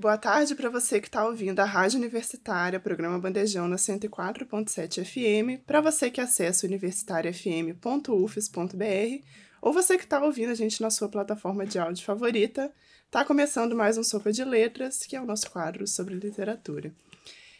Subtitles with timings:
[0.00, 5.60] Boa tarde para você que está ouvindo a Rádio Universitária, programa Bandejão na 104.7 FM,
[5.66, 9.24] para você que acessa universitariafm.ufes.br
[9.60, 12.72] ou você que está ouvindo a gente na sua plataforma de áudio favorita.
[13.10, 16.94] Tá começando mais um Sopa de Letras, que é o nosso quadro sobre literatura.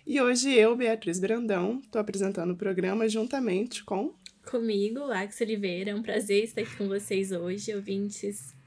[0.06, 4.14] E hoje eu, Beatriz Brandão, estou apresentando o programa juntamente com
[4.50, 5.90] Comigo, Axel Oliveira.
[5.90, 8.58] É um prazer estar aqui com vocês hoje, ouvintes.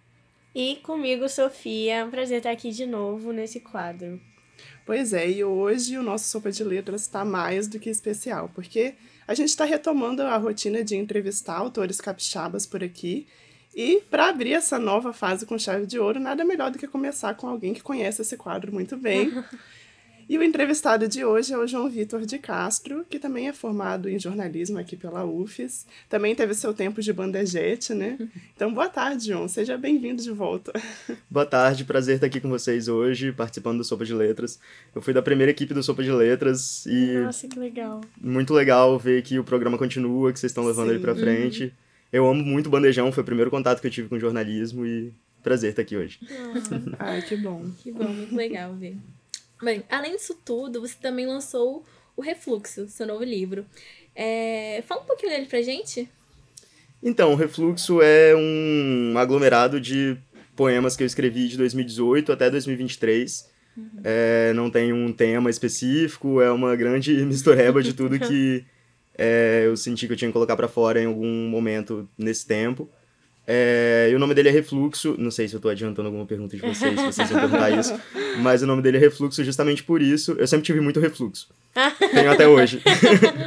[0.56, 1.96] E comigo, Sofia.
[1.96, 4.20] É um prazer estar aqui de novo nesse quadro.
[4.86, 8.96] Pois é, e hoje o nosso Sopa de Letras está mais do que especial, porque
[9.28, 13.26] a gente está retomando a rotina de entrevistar autores capixabas por aqui.
[13.76, 17.34] E para abrir essa nova fase com chave de ouro, nada melhor do que começar
[17.36, 19.32] com alguém que conhece esse quadro muito bem.
[20.28, 24.10] E o entrevistado de hoje é o João Vitor de Castro, que também é formado
[24.10, 25.86] em jornalismo aqui pela UFES.
[26.10, 28.18] Também teve seu tempo de bandejete, né?
[28.56, 29.48] Então, boa tarde, João.
[29.48, 30.72] Seja bem-vindo de volta.
[31.30, 34.60] Boa tarde, prazer estar aqui com vocês hoje, participando do Sopa de Letras.
[34.94, 37.18] Eu fui da primeira equipe do Sopa de Letras e.
[37.18, 38.02] Nossa, que legal.
[38.22, 40.94] Muito legal ver que o programa continua, que vocês estão levando Sim.
[40.94, 41.64] ele pra frente.
[41.64, 41.72] Uhum.
[42.12, 45.72] Eu amo muito bandejão, foi o primeiro contato que eu tive com jornalismo e prazer
[45.72, 46.20] estar aqui hoje.
[47.00, 47.66] Ai, que bom.
[47.82, 48.98] Que bom, muito legal ver.
[49.64, 53.66] Bem, além disso tudo, você também lançou o Refluxo, seu novo livro.
[54.16, 54.84] É...
[54.86, 56.10] Fala um pouquinho dele pra gente.
[57.02, 60.18] Então, o Refluxo é um aglomerado de
[60.56, 63.52] poemas que eu escrevi de 2018 até 2023.
[63.76, 63.90] Uhum.
[64.04, 68.64] É, não tem um tema específico, é uma grande mistureba de tudo que
[69.18, 72.90] é, eu senti que eu tinha que colocar para fora em algum momento nesse tempo.
[73.46, 76.56] É, e o nome dele é Refluxo, não sei se eu tô adiantando alguma pergunta
[76.56, 77.94] de vocês, se vocês vão perguntar isso,
[78.42, 80.32] mas o nome dele é Refluxo justamente por isso.
[80.34, 81.50] Eu sempre tive muito refluxo.
[82.14, 82.82] Tenho até hoje.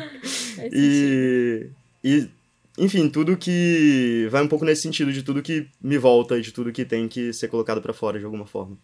[0.70, 1.66] e,
[2.04, 2.28] e,
[2.76, 6.72] enfim, tudo que vai um pouco nesse sentido de tudo que me volta, de tudo
[6.72, 8.76] que tem que ser colocado para fora de alguma forma.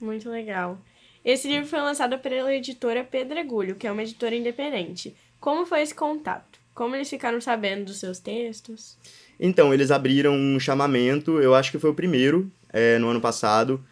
[0.00, 0.78] Muito legal.
[1.24, 5.14] Esse livro foi lançado pela editora Pedregulho, que é uma editora independente.
[5.40, 6.58] Como foi esse contato?
[6.76, 8.98] Como eles ficaram sabendo dos seus textos?
[9.40, 13.82] Então, eles abriram um chamamento, eu acho que foi o primeiro, é, no ano passado,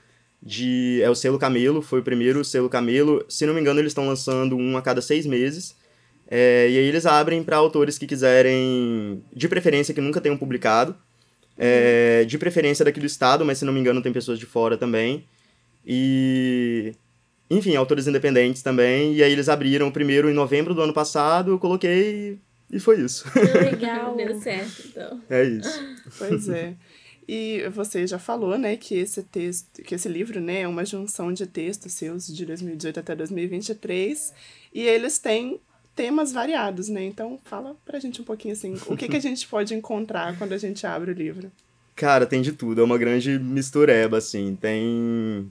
[0.41, 1.00] de...
[1.03, 3.25] É o Selo Camelo, foi o primeiro Selo Camelo.
[3.27, 5.75] Se não me engano, eles estão lançando um a cada seis meses.
[6.28, 10.94] É, e aí eles abrem para autores que quiserem, de preferência que nunca tenham publicado,
[11.56, 14.77] é, de preferência daqui do estado, mas se não me engano tem pessoas de fora
[14.77, 15.25] também.
[15.87, 16.93] E...
[17.49, 19.15] Enfim, autores independentes também.
[19.15, 22.39] E aí eles abriram o primeiro em novembro do ano passado, eu coloquei
[22.75, 23.25] e foi isso.
[23.31, 25.23] Que legal, deu certo, então.
[25.31, 25.97] É isso.
[26.19, 26.75] Pois é.
[27.27, 31.33] E você já falou, né, que esse texto, que esse livro, né, é uma junção
[31.33, 34.35] de textos seus de 2018 até 2023,
[34.75, 35.61] e eles têm
[35.95, 37.05] temas variados, né?
[37.05, 40.53] Então, fala pra gente um pouquinho assim, o que que a gente pode encontrar quando
[40.53, 41.53] a gente abre o livro?
[41.95, 44.59] Cara, tem de tudo, é uma grande mistureba, assim.
[44.61, 45.49] Tem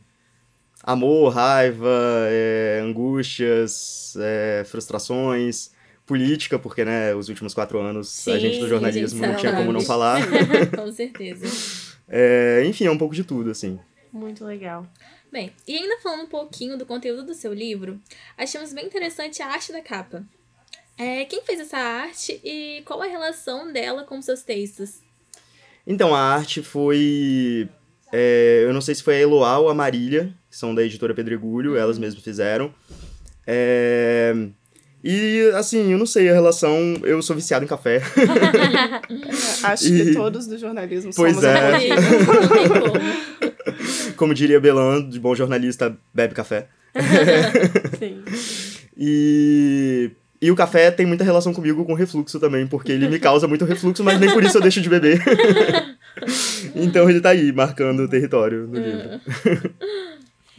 [0.84, 5.72] amor, raiva, é, angústias, é, frustrações,
[6.06, 9.56] política, porque, né, os últimos quatro anos Sim, a gente do jornalismo gente não tinha
[9.56, 9.88] como não sabe.
[9.88, 10.22] falar.
[10.76, 11.46] Com certeza.
[12.08, 13.80] É, enfim, é um pouco de tudo, assim.
[14.12, 14.88] Muito legal.
[15.32, 18.00] Bem, e ainda falando um pouquinho do conteúdo do seu livro,
[18.38, 20.24] achamos bem interessante a arte da capa.
[20.98, 25.00] É, quem fez essa arte e qual a relação dela com seus textos?
[25.88, 27.68] Então, a arte foi.
[28.12, 31.16] é, eu não sei se foi a Eloá ou a Marília, que são da editora
[31.16, 32.74] Pedregulho, elas mesmas fizeram.
[33.48, 34.34] É,
[35.04, 36.96] e, assim, eu não sei, a relação.
[37.04, 38.02] Eu sou viciado em café.
[39.64, 41.58] Acho E- que todos do jornalismo Pois somos é.
[41.58, 41.96] um pouquinho.
[41.96, 44.34] Não tem como.
[44.34, 46.68] Diria Belan, de bom jornalista, bebe café.
[48.00, 48.24] Sim.
[48.98, 50.12] E.
[50.42, 53.64] E o café tem muita relação comigo com refluxo também, porque ele me causa muito
[53.64, 55.22] refluxo, mas nem por isso eu deixo de beber.
[56.76, 59.22] então ele tá aí, marcando o território no livro.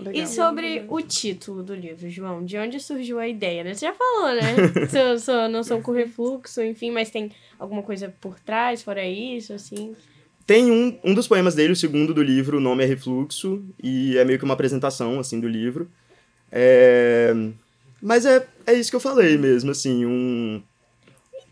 [0.04, 0.22] Legal.
[0.22, 2.44] E sobre o título do livro, João?
[2.44, 3.74] De onde surgiu a ideia, né?
[3.74, 4.88] Você já falou, né?
[4.88, 9.94] sua, sua noção com refluxo, enfim, mas tem alguma coisa por trás, fora isso, assim?
[10.46, 14.18] Tem um, um dos poemas dele, o segundo do livro, o nome é Refluxo, e
[14.18, 15.90] é meio que uma apresentação, assim, do livro.
[16.52, 17.32] É...
[18.02, 20.62] Mas é, é isso que eu falei mesmo, assim, um...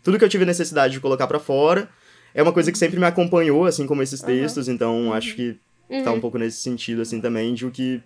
[0.03, 1.89] Tudo que eu tive necessidade de colocar pra fora
[2.35, 5.57] é uma coisa que sempre me acompanhou, assim como esses textos, então acho que
[6.03, 8.01] tá um pouco nesse sentido, assim, também, de o que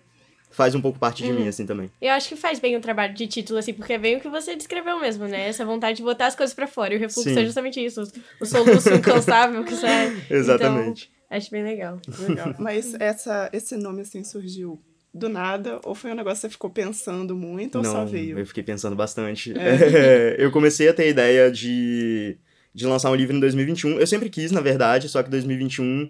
[0.50, 1.40] faz um pouco parte de Uhum.
[1.40, 1.90] mim, assim, também.
[2.00, 4.28] Eu acho que faz bem o trabalho de título, assim, porque é bem o que
[4.28, 5.48] você descreveu mesmo, né?
[5.48, 6.94] Essa vontade de botar as coisas pra fora.
[6.94, 7.38] E o refluxo Sim.
[7.38, 8.02] é justamente isso.
[8.40, 10.16] O soluço incansável que sai.
[10.30, 11.10] Exatamente.
[11.26, 12.00] Então, acho bem legal.
[12.28, 12.54] Legal.
[12.58, 14.80] Mas essa, esse nome, assim, surgiu
[15.12, 15.80] do nada?
[15.84, 18.38] Ou foi um negócio que você ficou pensando muito ou Não, só veio?
[18.38, 19.52] eu fiquei pensando bastante.
[19.58, 22.36] É, eu comecei a ter a ideia de,
[22.74, 23.98] de lançar um livro em 2021.
[23.98, 26.08] Eu sempre quis, na verdade, só que 2021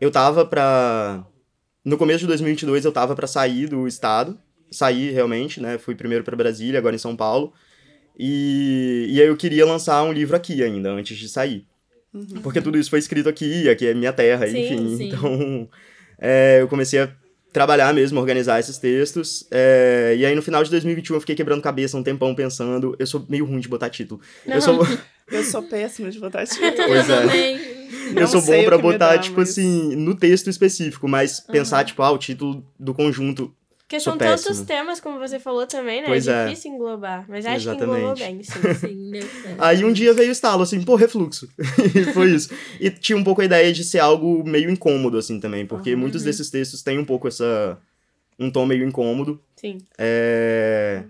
[0.00, 1.24] eu tava pra...
[1.84, 4.38] No começo de 2022 eu tava pra sair do estado.
[4.70, 5.78] Saí, realmente, né?
[5.78, 7.52] Fui primeiro pra Brasília, agora em São Paulo.
[8.18, 11.66] E, e aí eu queria lançar um livro aqui ainda, antes de sair.
[12.42, 14.96] Porque tudo isso foi escrito aqui, aqui é minha terra, Sim, enfim.
[14.96, 15.08] sim.
[15.08, 15.68] Então,
[16.18, 17.12] é, eu comecei a
[17.52, 19.46] trabalhar mesmo, organizar esses textos.
[19.50, 22.96] é, e aí no final de 2021 eu fiquei quebrando cabeça um tempão pensando.
[22.98, 24.20] Eu sou meio ruim de botar título.
[24.46, 24.78] Eu sou,
[25.30, 26.72] Eu sou péssima de botar título.
[26.76, 27.74] Pois é.
[28.12, 31.84] Não eu sou bom me botar, dá, tipo mas- assim, no texto específico, mas pensar,
[31.84, 33.54] tipo, ah, o título do conjunto.
[33.78, 34.66] Porque são tantos péssimo.
[34.66, 36.06] temas, como você falou também, né?
[36.08, 36.48] Pois é é.
[36.48, 37.26] difícil englobar.
[37.28, 38.22] Mas acho que englobou Exatamente.
[38.22, 39.12] bem, sim.
[39.20, 39.56] Sim.
[39.58, 41.48] Aí um dia veio o estalo, assim, pô, refluxo.
[41.94, 42.50] e foi isso.
[42.80, 46.22] E tinha um pouco a ideia de ser algo meio incômodo, assim, também, porque muitos
[46.22, 47.78] desses textos têm um pouco essa.
[48.38, 49.38] um tom meio incômodo.
[49.56, 49.78] Sim.
[49.98, 51.04] É...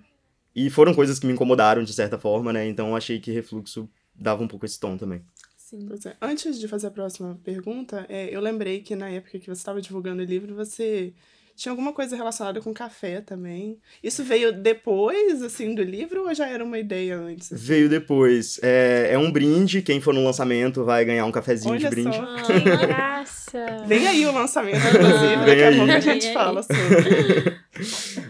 [0.55, 2.67] E foram coisas que me incomodaram, de certa forma, né?
[2.67, 5.23] Então eu achei que refluxo dava um pouco esse tom também.
[5.57, 5.87] Sim.
[5.87, 6.17] Pois é.
[6.21, 9.81] Antes de fazer a próxima pergunta, é, eu lembrei que na época que você estava
[9.81, 11.15] divulgando o livro, você
[11.57, 13.79] tinha alguma coisa relacionada com café também.
[14.03, 17.49] Isso veio depois, assim, do livro ou já era uma ideia antes?
[17.53, 18.59] Veio depois.
[18.63, 22.17] É, é um brinde, quem for no lançamento vai ganhar um cafezinho de Olha brinde.
[22.17, 22.37] só.
[22.43, 23.85] Que graça!
[23.87, 25.77] Vem aí o lançamento, inclusive, daqui Vem a aí.
[25.77, 26.35] pouco a gente aí.
[26.35, 27.65] fala sobre.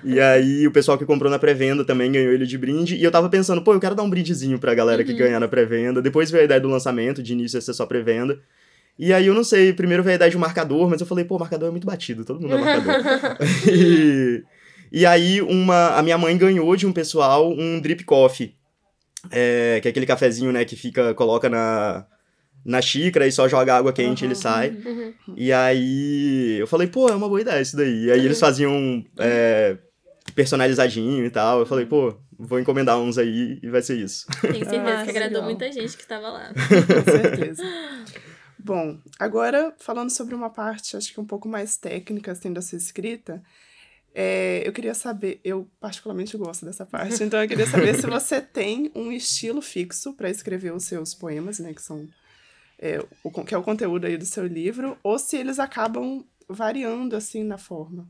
[0.03, 2.97] E aí o pessoal que comprou na pré-venda também ganhou ele de brinde.
[2.97, 5.49] E eu tava pensando, pô, eu quero dar um brindezinho pra galera que ganhar na
[5.49, 6.00] pré-venda.
[6.00, 8.38] Depois veio a ideia do lançamento, de início ia ser só pré-venda.
[8.99, 11.25] E aí eu não sei, primeiro veio a ideia de um marcador, mas eu falei,
[11.25, 13.37] pô, marcador é muito batido, todo mundo é marcador.
[13.69, 14.44] e,
[14.93, 18.55] e aí uma, a minha mãe ganhou de um pessoal um drip coffee.
[19.31, 22.06] É, que é aquele cafezinho, né, que fica, coloca na,
[22.64, 24.70] na xícara e só joga água quente e ele sai.
[24.70, 25.14] Uhum.
[25.35, 28.05] E aí eu falei, pô, é uma boa ideia isso daí.
[28.05, 29.76] E aí eles faziam é,
[30.35, 31.61] personalizadinho e tal.
[31.61, 34.26] Eu falei, pô, vou encomendar uns aí e vai ser isso.
[34.41, 35.44] Tenho certeza Ah, que agradou legal.
[35.44, 36.52] muita gente que tava lá.
[36.55, 37.62] Com certeza.
[38.64, 42.78] Bom, agora falando sobre uma parte, acho que um pouco mais técnica, assim, da sua
[42.78, 43.43] escrita,
[44.14, 48.40] é, eu queria saber, eu particularmente gosto dessa parte, então eu queria saber se você
[48.40, 52.08] tem um estilo fixo para escrever os seus poemas, né, que são
[52.78, 57.17] é, o, que é o conteúdo aí do seu livro, ou se eles acabam variando,
[57.17, 58.08] assim, na forma.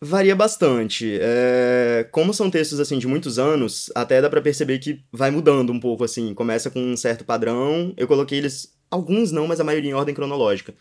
[0.00, 1.18] Varia bastante.
[1.20, 5.72] É, como são textos, assim, de muitos anos, até dá pra perceber que vai mudando
[5.72, 6.34] um pouco, assim.
[6.34, 7.94] Começa com um certo padrão.
[7.96, 10.74] Eu coloquei eles, alguns não, mas a maioria em ordem cronológica.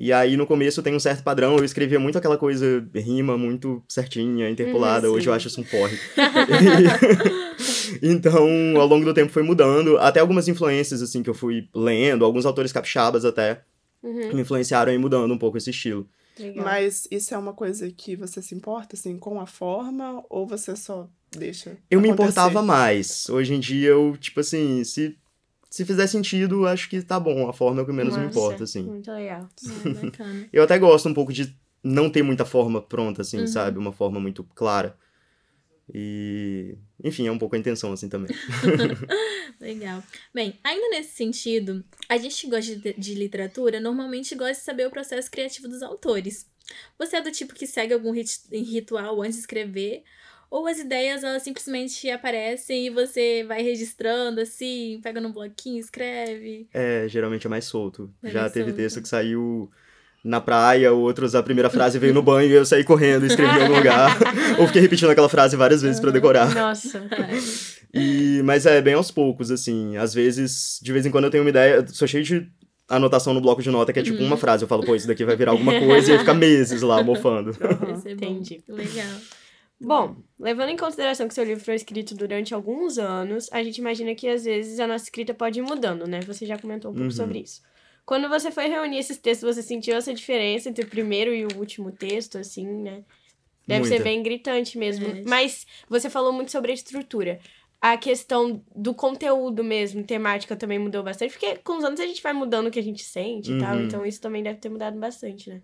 [0.00, 1.56] E aí, no começo, tem um certo padrão.
[1.56, 5.08] Eu escrevia muito aquela coisa, rima muito certinha, interpolada.
[5.08, 5.96] Uhum, Hoje eu acho isso um porre.
[6.48, 8.46] E- então,
[8.80, 9.98] ao longo do tempo foi mudando.
[9.98, 12.24] Até algumas influências, assim, que eu fui lendo.
[12.24, 13.62] Alguns autores capixabas até
[14.02, 14.34] Uhum.
[14.34, 16.08] me influenciaram e mudando um pouco esse estilo.
[16.38, 16.64] Legal.
[16.64, 20.76] Mas isso é uma coisa que você se importa, assim, com a forma, ou você
[20.76, 22.28] só deixa Eu me acontecer?
[22.30, 23.28] importava mais.
[23.28, 25.18] Hoje em dia, eu, tipo assim, se,
[25.78, 27.48] se fizer sentido, acho que tá bom.
[27.48, 28.36] A forma é o que menos me Massa.
[28.38, 28.82] importa, assim.
[28.82, 29.48] Muito legal.
[29.86, 30.48] É, bacana.
[30.52, 33.46] Eu até gosto um pouco de não ter muita forma pronta, assim, Uhum.
[33.46, 33.78] sabe?
[33.78, 34.96] Uma forma muito clara.
[35.94, 36.76] E.
[37.02, 38.30] Enfim, é um pouco a intenção, assim, também.
[39.60, 40.02] Legal.
[40.34, 44.86] Bem, ainda nesse sentido, a gente que gosta de, de literatura normalmente gosta de saber
[44.86, 46.46] o processo criativo dos autores.
[46.98, 50.02] Você é do tipo que segue algum rit- ritual antes de escrever?
[50.50, 56.66] Ou as ideias, elas simplesmente aparecem e você vai registrando assim, pega no bloquinho, escreve?
[56.72, 58.10] É, geralmente é mais solto.
[58.22, 58.76] É Já mais teve solto.
[58.76, 59.70] texto que saiu
[60.24, 63.58] na praia, outros a primeira frase veio no banho e eu saí correndo e escrevi
[63.58, 64.16] em algum lugar.
[64.58, 66.54] Ou fiquei repetindo aquela frase várias vezes pra decorar.
[66.54, 67.02] Nossa.
[67.94, 69.96] E, mas é bem aos poucos, assim.
[69.96, 72.46] Às vezes, de vez em quando eu tenho uma ideia, sou cheio de
[72.86, 74.62] anotação no bloco de nota que é tipo uma frase.
[74.62, 77.56] Eu falo, pô, isso daqui vai virar alguma coisa e fica meses lá mofando.
[78.06, 78.62] É entendi.
[78.68, 79.06] Legal.
[79.80, 84.14] Bom, levando em consideração que seu livro foi escrito durante alguns anos, a gente imagina
[84.14, 86.20] que às vezes a nossa escrita pode ir mudando, né?
[86.22, 87.16] Você já comentou um pouco Uhum.
[87.16, 87.62] sobre isso.
[88.04, 91.56] Quando você foi reunir esses textos, você sentiu essa diferença entre o primeiro e o
[91.58, 93.04] último texto, assim, né?
[93.66, 94.04] Deve ser Muita.
[94.04, 95.06] bem gritante mesmo.
[95.06, 95.22] É.
[95.26, 97.38] Mas você falou muito sobre a estrutura.
[97.80, 102.22] A questão do conteúdo mesmo, temática também mudou bastante, porque com os anos a gente
[102.22, 103.84] vai mudando o que a gente sente e tal, Uhum.
[103.84, 105.62] então isso também deve ter mudado bastante, né?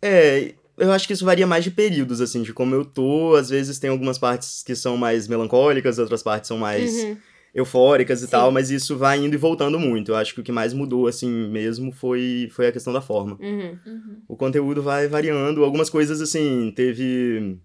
[0.00, 3.34] É, eu acho que isso varia mais de períodos, assim, de como eu tô.
[3.34, 7.16] Às vezes tem algumas partes que são mais melancólicas, outras partes são mais Uhum.
[7.54, 8.30] eufóricas e Sim.
[8.30, 10.10] tal, mas isso vai indo e voltando muito.
[10.12, 13.38] Eu acho que o que mais mudou, assim, mesmo foi, foi a questão da forma.
[13.40, 13.78] Uhum.
[13.86, 14.16] Uhum.
[14.28, 15.64] O conteúdo vai variando.
[15.64, 17.58] Algumas coisas, assim, teve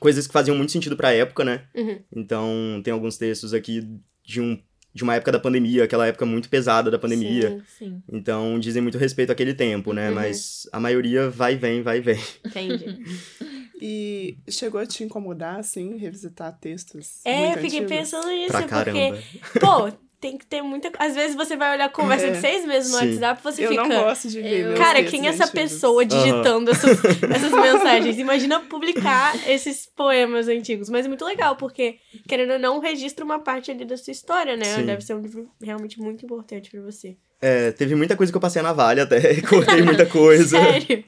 [0.00, 1.64] coisas que faziam muito sentido pra época, né?
[1.74, 1.98] Uhum.
[2.14, 3.88] Então, tem alguns textos aqui
[4.24, 4.58] de, um,
[4.94, 7.48] de uma época da pandemia, aquela época muito pesada da pandemia.
[7.50, 8.02] Sim, Sim.
[8.12, 10.08] Então, dizem muito respeito àquele tempo, né?
[10.08, 10.14] Uhum.
[10.14, 12.20] Mas a maioria vai e vem, vai e vem.
[12.44, 12.98] entendi.
[13.84, 17.18] E chegou a te incomodar, assim, revisitar textos?
[17.24, 17.88] É, muito fiquei antigos?
[17.98, 19.18] pensando nisso, Pra porque, caramba.
[19.60, 19.92] pô,
[20.22, 20.90] tem que ter muita.
[20.98, 22.30] Às vezes você vai olhar conversa É.
[22.30, 23.06] de seis meses no Sim.
[23.10, 23.82] WhatsApp e você Eu fica.
[23.82, 25.50] não gosto de ver Eu- Cara, quem é essa antigos.
[25.72, 26.90] pessoa digitando essas,
[27.28, 28.18] essas mensagens?
[28.18, 30.88] Imagina publicar esses poemas antigos.
[30.88, 31.98] Mas é muito legal, porque,
[32.28, 34.64] querendo ou não, registra uma parte ali da sua história, né?
[34.64, 34.86] Sim.
[34.86, 37.16] Deve ser um livro realmente muito importante pra você.
[37.44, 40.56] É, teve muita coisa que eu passei a navalha até, cortei muita coisa.
[40.56, 41.02] Sério?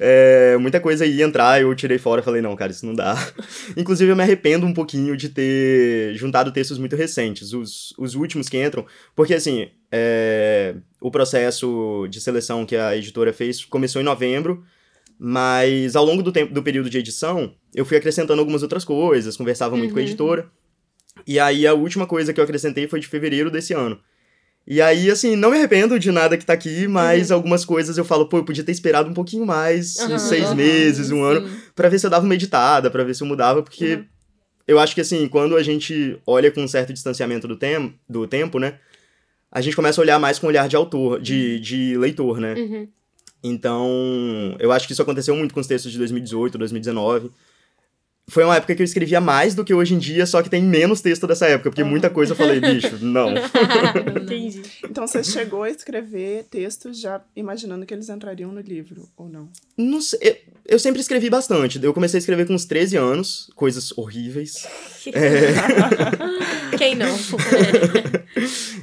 [0.00, 3.14] É, muita coisa ia entrar, eu tirei fora falei, não, cara, isso não dá.
[3.76, 8.48] Inclusive, eu me arrependo um pouquinho de ter juntado textos muito recentes, os, os últimos
[8.48, 14.04] que entram, porque assim, é, o processo de seleção que a editora fez começou em
[14.06, 14.64] novembro,
[15.18, 19.36] mas ao longo do tempo do período de edição, eu fui acrescentando algumas outras coisas,
[19.36, 20.08] conversava muito com a Uhum.
[20.08, 20.46] editora.
[21.26, 24.00] E aí a última coisa que eu acrescentei foi de fevereiro desse ano.
[24.66, 28.04] E aí, assim, não me arrependo de nada que tá aqui, mas algumas coisas eu
[28.04, 30.14] falo, pô, eu podia ter esperado um pouquinho mais, Uhum.
[30.14, 30.54] uns seis Uhum.
[30.54, 33.62] meses, um ano, pra ver se eu dava uma editada, pra ver se eu mudava,
[33.62, 34.04] porque Uhum.
[34.66, 38.26] eu acho que, assim, quando a gente olha com um certo distanciamento do, tem do
[38.26, 38.78] tempo, né,
[39.52, 42.54] a gente começa a olhar mais com o olhar de autor, de, de leitor, né?
[42.54, 42.88] Uhum.
[43.42, 47.30] Então, eu acho que isso aconteceu muito com os textos de 2018, 2019.
[48.26, 50.62] Foi uma época que eu escrevia mais do que hoje em dia, só que tem
[50.62, 53.34] menos texto dessa época, porque muita coisa eu falei, bicho, não.
[54.22, 54.62] Entendi.
[54.82, 59.50] Então você chegou a escrever textos já imaginando que eles entrariam no livro, ou não?
[59.76, 61.78] Não sei, eu, eu sempre escrevi bastante.
[61.82, 64.66] Eu comecei a escrever com uns 13 anos, coisas horríveis.
[66.78, 67.14] Quem não?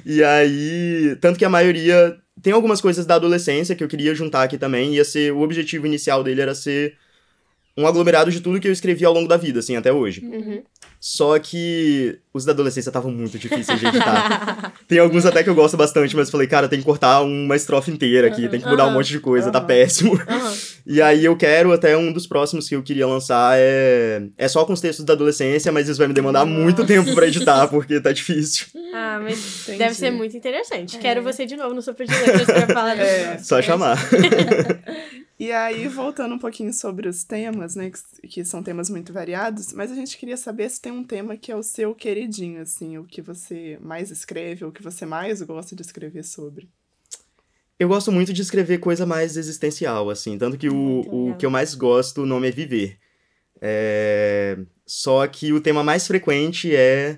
[0.06, 2.18] E aí, tanto que a maioria.
[2.42, 4.96] Tem algumas coisas da adolescência que eu queria juntar aqui também.
[4.96, 5.32] Ia ser.
[5.32, 6.98] O objetivo inicial dele era ser
[7.78, 10.24] um aglomerado de tudo que eu escrevi ao longo da vida, assim, até hoje.
[10.26, 10.62] Uhum.
[11.00, 14.72] Só que os da adolescência estavam muito difíceis de editar.
[14.88, 17.90] tem alguns até que eu gosto bastante, mas falei, cara, tem que cortar uma estrofe
[17.90, 20.20] inteira aqui, tem que mudar um monte de coisa, tá péssimo.
[20.86, 24.64] E aí eu quero, até um dos próximos que eu queria lançar é, é só
[24.64, 28.00] com os textos da adolescência, mas isso vai me demandar muito tempo pra editar, porque
[28.00, 28.68] tá difícil.
[28.94, 29.78] Ah, mas Entendi.
[29.80, 30.98] deve ser muito interessante.
[30.98, 31.00] É.
[31.00, 33.38] Quero você de novo no Super de Letras pra falar É.
[33.40, 33.98] Só chamar.
[35.42, 39.74] E aí, voltando um pouquinho sobre os temas, né, que, que são temas muito variados,
[39.74, 43.00] mas a gente queria saber se tem um tema que é o seu queridinho, assim,
[43.00, 46.70] o que você mais escreve, ou o que você mais gosta de escrever sobre.
[47.80, 50.38] Eu gosto muito de escrever coisa mais existencial, assim.
[50.38, 51.38] Tanto que o, Muito o legal.
[51.40, 53.00] que eu mais gosto, o nome é Viver.
[53.60, 54.60] É...
[54.86, 57.18] Só que o tema mais frequente é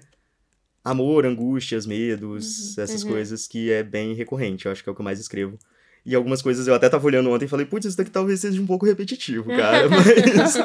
[0.82, 3.10] amor, angústias, medos, essas uhum.
[3.10, 4.66] coisas que é bem recorrente.
[4.66, 5.60] Eu acho que é o que eu mais escrevo.
[6.06, 8.62] E algumas coisas eu até tava olhando ontem e falei, putz, isso daqui talvez seja
[8.62, 9.88] um pouco repetitivo, cara.
[9.90, 10.58] Mas.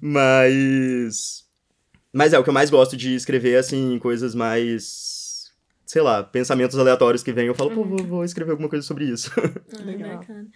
[0.00, 1.44] mas.
[2.12, 5.19] Mas é, o que eu mais gosto de escrever, assim, coisas mais.
[5.90, 9.06] Sei lá, pensamentos aleatórios que vêm, eu falo, pô, vou, vou escrever alguma coisa sobre
[9.06, 9.28] isso.
[9.36, 10.18] Ah, Legal.
[10.18, 10.46] bacana.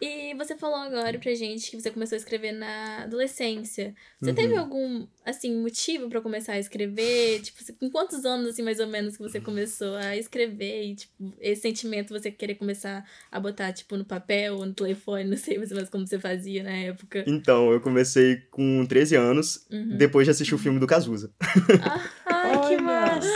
[0.00, 3.92] E você falou agora pra gente que você começou a escrever na adolescência.
[4.20, 4.36] Você Uhum.
[4.36, 7.40] teve algum, assim, motivo pra começar a escrever?
[7.42, 10.84] Tipo, você- com quantos anos, assim, mais ou menos, que você começou a escrever?
[10.84, 15.24] E, tipo, esse sentimento você querer começar a botar, tipo, no papel ou no telefone,
[15.28, 17.24] não sei mais como você fazia na época.
[17.26, 19.96] Então, eu comecei com 13 anos, Uhum.
[19.96, 21.32] depois de assistir o filme do Cazuza.
[22.28, 23.26] Ai, que massa!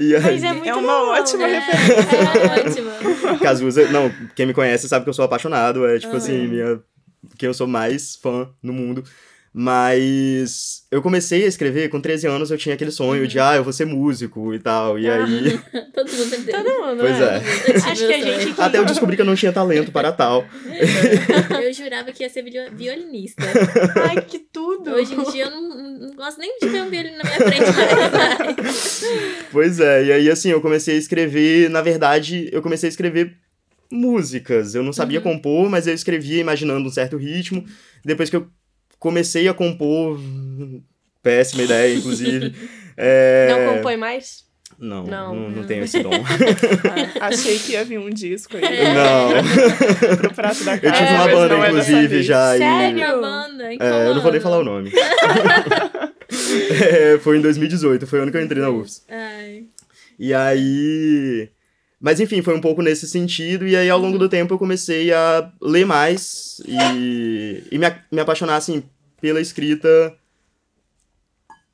[0.00, 1.62] E aí, Mas é muito É uma bom, ótima né?
[1.62, 3.38] É, ótima.
[3.38, 6.16] Cazuza, não, quem me conhece sabe que eu sou apaixonado, é tipo Ah.
[6.18, 6.80] assim, minha,
[7.38, 9.04] quem eu sou mais fã no mundo.
[9.56, 13.62] Mas eu comecei a escrever com 13 anos, eu tinha aquele sonho de, ah, eu
[13.62, 14.98] vou ser músico e tal.
[14.98, 15.60] E aí,
[15.94, 17.36] Todo mundo sempre Todo mundo, Pois né?
[17.36, 17.76] é.
[17.90, 18.60] Acho que a gente.
[18.60, 20.44] até eu descobri que eu não tinha talento para tal.
[21.62, 23.42] Eu jurava que ia ser vi- violinista.
[24.08, 24.90] Ai, que tudo!
[24.90, 27.64] Hoje em dia eu não, não gosto nem de ver um violino na minha frente.
[29.50, 33.34] Pois é, e aí assim, eu comecei a escrever, na verdade, eu comecei a escrever
[33.90, 34.74] músicas.
[34.74, 37.64] Eu não sabia compor, mas eu escrevia imaginando um certo ritmo.
[38.04, 38.48] Depois que eu
[39.04, 40.18] comecei a compor,
[41.22, 42.54] péssima ideia, inclusive.
[42.96, 44.42] é, Não compõe mais?
[44.78, 45.34] Não, Não.
[45.36, 46.10] não, não tenho esse dom.
[47.20, 48.62] Ah, achei que ia vir um disco aí
[48.94, 49.28] Não.
[50.18, 50.96] pro prato da Eu casa.
[50.96, 52.56] tive uma banda, é inclusive, já.
[52.56, 53.18] e- Sério?
[53.18, 54.90] Uma banda, em É, eu não vou nem falar o nome.
[56.80, 59.04] É, foi em 2018, foi o ano que eu entrei na UFS.
[59.08, 59.64] Ai.
[60.18, 61.48] E aí.
[62.00, 65.12] Mas enfim, foi um pouco nesse sentido, e aí ao longo do tempo eu comecei
[65.12, 68.82] a ler mais e, e me, a- me apaixonar, assim,
[69.24, 70.14] pela escrita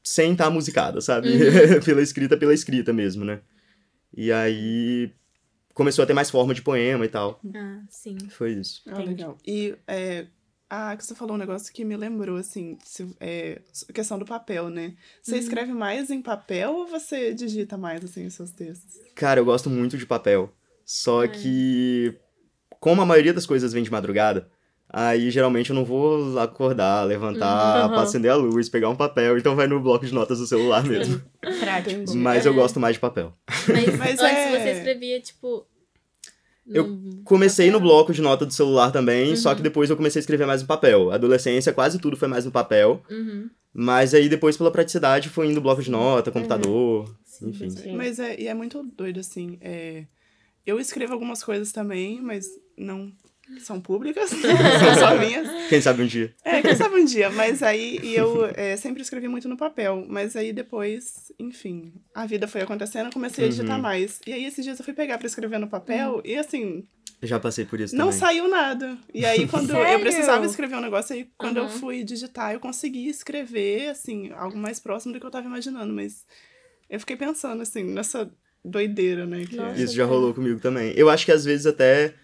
[0.05, 1.29] sem estar musicada, sabe?
[1.85, 3.41] pela escrita, pela escrita mesmo, né?
[4.17, 5.11] E aí
[5.75, 7.41] começou a ter mais forma de poema e tal.
[7.53, 8.17] Ah, sim.
[8.29, 8.85] Foi isso.
[8.87, 9.37] Ah, legal.
[9.45, 10.29] E é,
[10.71, 14.25] ah, que você falou um negócio que me lembrou, assim, se, é, a questão do
[14.25, 14.95] papel, né?
[15.21, 18.95] Você escreve mais em papel ou você digita mais, assim, os seus textos?
[19.17, 20.55] Cara, eu gosto muito de papel.
[20.85, 22.17] Só que,
[22.79, 24.49] como a maioria das coisas vem de madrugada,
[24.93, 27.89] aí geralmente eu não vou acordar, levantar, Uhum.
[27.91, 30.85] pra acender a luz, pegar um papel, então vai no bloco de notas do celular
[30.85, 31.21] mesmo.
[31.61, 32.17] Prático.
[32.17, 33.33] Mas eu gosto mais de papel.
[33.69, 35.67] Mas, Mas antes é- você escrevia, tipo.
[36.67, 37.89] Eu Comecei no papel?
[37.89, 40.69] bloco de nota do celular também, só que depois eu comecei a escrever mais no
[40.69, 41.11] papel.
[41.11, 43.03] Adolescência, quase tudo foi mais no papel.
[43.11, 43.51] Uhum.
[43.73, 47.71] Mas aí depois, pela praticidade, foi indo bloco de nota, computador, enfim.
[47.71, 47.97] Sim.
[47.97, 49.59] Mas é, e é muito doido, assim.
[49.61, 50.05] É,
[50.67, 53.13] eu escrevo algumas coisas também, mas não
[53.59, 55.49] são públicas, são só minhas.
[55.69, 56.35] Quem sabe um dia.
[56.45, 60.05] É, quem sabe um dia, mas aí e eu é, sempre escrevi muito no papel,
[60.09, 63.83] mas aí depois, enfim, a vida foi acontecendo, eu comecei a digitar Uhum.
[63.83, 64.21] mais.
[64.27, 66.85] E aí esses dias eu fui pegar pra escrever no papel e assim,
[67.23, 68.19] Já passei por isso não também.
[68.21, 68.97] saiu nada.
[69.13, 70.01] E aí quando eu Sério?
[70.01, 71.69] precisava escrever um negócio, aí quando eu Uhum.
[71.69, 76.25] fui digitar, eu consegui escrever, assim, algo mais próximo do que eu tava imaginando, mas
[76.89, 78.31] eu fiquei pensando, assim, nessa
[78.65, 79.45] doideira, né?
[79.49, 79.79] Que Nossa.
[79.81, 79.85] é.
[79.85, 80.93] Isso já rolou comigo também.
[80.97, 82.15] Eu acho que às vezes até.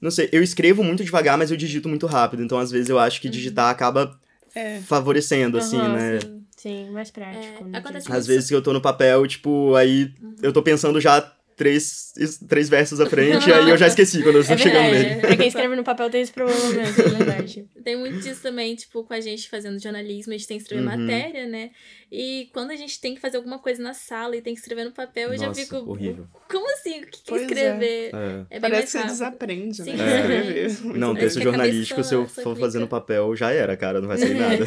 [0.00, 2.42] Não sei, eu escrevo muito devagar, mas eu digito muito rápido.
[2.42, 4.18] Então, às vezes, eu acho que digitar acaba
[4.54, 4.80] É.
[4.80, 6.20] favorecendo, assim, Aham, né?
[6.20, 6.46] Sim.
[6.56, 7.64] Sim, mais prático.
[7.64, 8.10] É, né, acontece.
[8.10, 8.28] Às Isso.
[8.28, 10.12] vezes que eu tô no papel, tipo, aí
[10.42, 11.20] eu tô pensando já
[11.56, 12.12] três,
[12.48, 15.08] três versos à frente, aí eu já esqueci quando eu É estou chegando verdade.
[15.08, 15.20] nele.
[15.22, 17.66] Pra quem escreve no papel tem esse problema mesmo, é verdade.
[17.86, 20.84] Tem muito disso também, tipo, com a gente fazendo jornalismo, a gente tem que escrever
[20.88, 20.98] Uhum.
[21.06, 21.70] matéria, né?
[22.10, 24.84] E quando a gente tem que fazer alguma coisa na sala e tem que escrever
[24.84, 25.76] no papel, eu já Nossa, fico.
[25.88, 26.26] horrível.
[26.48, 27.00] Como assim?
[27.02, 27.44] O que, que é Pois é.
[27.44, 28.10] escrever?
[28.12, 28.56] É.
[28.56, 29.12] É, bem Parece que você rápido.
[29.12, 29.84] desaprende, né?
[29.84, 30.56] Sim, Escrever.
[30.64, 30.98] exatamente.
[30.98, 34.34] Não, texto jornalístico, se eu for fazer no papel, já era, cara, não vai sair
[34.34, 34.64] nada.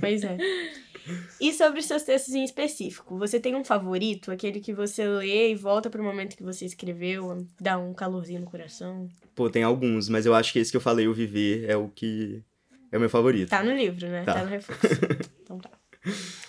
[0.00, 0.36] Pois é.
[1.40, 4.30] E sobre os seus textos em específico, você tem um favorito?
[4.30, 8.46] Aquele que você lê e volta pro momento que você escreveu, dá um calorzinho no
[8.46, 9.08] coração?
[9.34, 11.88] Pô, tem alguns, mas eu acho que esse que eu falei, o Viver, é o
[11.88, 12.42] que
[12.90, 13.48] é o meu favorito.
[13.48, 14.22] Tá no livro, né?
[14.24, 14.34] Tá.
[14.34, 14.82] Tá, no reforço.
[15.42, 15.70] Então tá.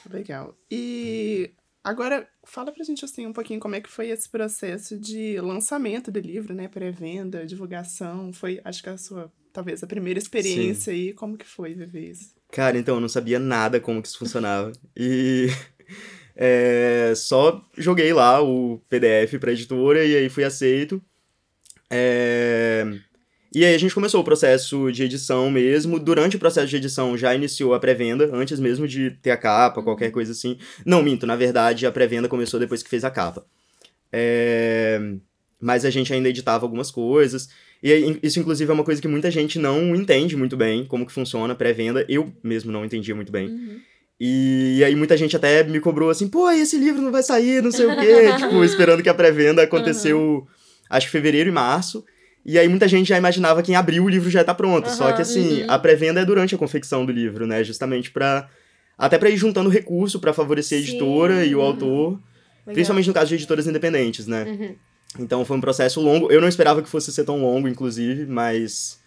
[0.10, 0.56] Legal.
[0.72, 1.52] E
[1.84, 6.12] agora, fala pra gente assim um pouquinho como é que foi esse processo de lançamento
[6.12, 6.68] do livro, né?
[6.68, 8.32] Pré-venda, divulgação.
[8.32, 11.12] Foi, acho que a sua, talvez, a primeira experiência aí.
[11.14, 12.36] Como que foi viver isso?
[12.54, 14.72] Cara, então, eu não sabia nada como que isso funcionava.
[14.96, 15.48] E
[16.38, 21.02] é, só joguei lá o PDF pra editora e aí fui aceito.
[21.90, 22.86] É,
[23.56, 26.00] e aí a gente começou o processo de edição mesmo.
[26.00, 29.82] Durante o processo de edição já iniciou a pré-venda, antes mesmo de ter a capa,
[29.82, 30.60] qualquer coisa assim.
[30.86, 33.48] Não, minto, na verdade a pré-venda começou depois que fez a capa.
[34.12, 35.00] É,
[35.60, 37.50] Mas a gente ainda editava algumas coisas.
[37.84, 41.12] E isso, inclusive, é uma coisa que muita gente não entende muito bem, como que
[41.12, 42.06] funciona a pré-venda.
[42.08, 43.50] Eu mesmo não entendia muito bem.
[43.50, 43.80] Uhum.
[44.18, 47.72] E aí muita gente até me cobrou assim, pô, esse livro não vai sair, não
[47.72, 48.32] sei o quê.
[48.40, 50.48] tipo, esperando que a pré-venda aconteceu,
[50.90, 52.06] acho que fevereiro e março.
[52.46, 54.90] E aí muita gente já imaginava que em abril o livro já tá pronto.
[54.90, 55.68] Só Aham, que assim, uhum.
[55.70, 57.66] a pré-venda é durante a confecção do livro, né?
[57.66, 58.50] Justamente pra...
[58.98, 61.66] Até pra ir juntando recurso pra favorecer a Sim, editora e o uhum.
[61.66, 62.10] autor.
[62.12, 62.22] Legal.
[62.74, 64.76] Principalmente no caso de editoras independentes, né?
[65.18, 65.24] Uhum.
[65.24, 66.32] Então foi um processo longo.
[66.32, 69.00] Eu não esperava que fosse ser tão longo, inclusive, mas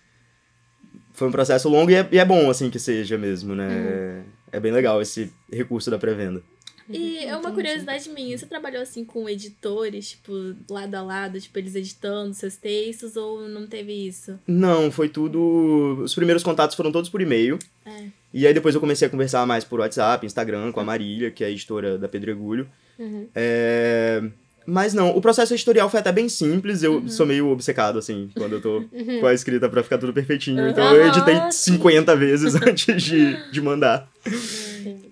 [1.13, 4.25] foi um processo longo e é, e é bom, assim, que seja mesmo, né?
[4.53, 6.43] É bem legal esse recurso da pré-venda.
[6.89, 10.33] E é uma curiosidade minha, você trabalhou assim com editores, tipo,
[10.71, 14.39] lado a lado, tipo, eles editando seus textos, ou não teve isso?
[14.47, 16.03] Não, foi tudo.
[16.03, 17.59] Os primeiros contatos foram todos por e-mail.
[17.85, 18.05] É.
[18.33, 21.43] E aí depois eu comecei a conversar mais por WhatsApp, Instagram, com a Marília, que
[21.43, 22.69] é a editora da Pedregulho.
[22.99, 23.29] Uhum.
[23.35, 24.23] É...
[24.67, 26.83] Mas não, o processo editorial foi até bem simples.
[26.83, 27.09] Eu Uhum.
[27.09, 28.85] sou meio obcecado, assim, quando eu tô
[29.21, 30.69] com a escrita pra ficar tudo perfeitinho.
[30.69, 31.75] Então eu editei sim.
[31.75, 34.09] 50 vezes antes de, de mandar.